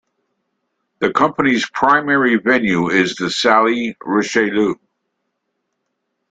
The 0.97 1.13
company's 1.13 1.69
primary 1.69 2.37
venue 2.37 2.89
is 2.89 3.17
the 3.17 3.29
Salle 3.29 3.93
Richelieu. 4.03 4.73